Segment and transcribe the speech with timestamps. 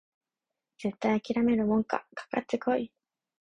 [0.79, 2.91] 絶対あきらめるもんかかかってこい！